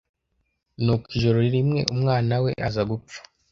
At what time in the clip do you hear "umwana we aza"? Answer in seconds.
1.95-2.83